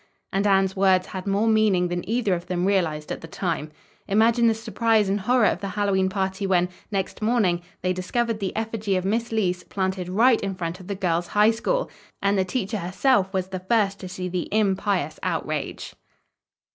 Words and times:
And 0.33 0.47
Anne's 0.47 0.75
words 0.75 1.05
had 1.05 1.27
more 1.27 1.47
meaning 1.47 1.87
than 1.89 2.09
either 2.09 2.33
of 2.33 2.47
them 2.47 2.65
realized 2.65 3.11
at 3.11 3.21
the 3.21 3.27
time. 3.27 3.71
Imagine 4.07 4.47
the 4.47 4.55
surprise 4.55 5.07
and 5.07 5.19
horror 5.19 5.45
of 5.45 5.59
the 5.61 5.67
Hallowe'en 5.77 6.09
party 6.09 6.47
when, 6.47 6.69
next 6.89 7.21
morning, 7.21 7.61
they 7.83 7.93
discovered 7.93 8.39
the 8.39 8.55
effigy 8.55 8.95
of 8.95 9.05
Miss 9.05 9.29
Leece 9.31 9.61
planted 9.69 10.09
right 10.09 10.41
in 10.41 10.55
front 10.55 10.79
of 10.79 10.87
the 10.87 10.95
Girls' 10.95 11.27
High 11.37 11.51
School! 11.51 11.91
And 12.19 12.35
the 12.35 12.43
teacher 12.43 12.77
herself 12.77 13.31
was 13.31 13.49
the 13.49 13.59
first 13.59 13.99
to 13.99 14.09
see 14.09 14.27
the 14.27 14.49
impious 14.51 15.19
outrage. 15.21 15.93